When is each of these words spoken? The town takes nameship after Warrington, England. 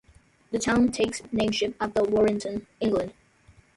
The 0.49 0.57
town 0.57 0.87
takes 0.91 1.21
nameship 1.31 1.75
after 1.79 2.01
Warrington, 2.01 2.65
England. 2.79 3.13